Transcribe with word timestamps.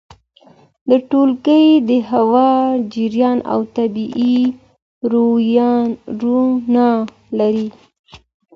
د 0.89 0.91
ټولګي 1.09 1.65
د 1.87 1.89
هوايي 2.09 2.73
جریان 2.93 3.37
او 3.51 3.59
طبیعي 3.75 4.39
رؤڼا 5.11 6.91
لرل! 7.37 7.69